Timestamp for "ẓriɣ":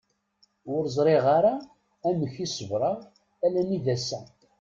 0.95-1.23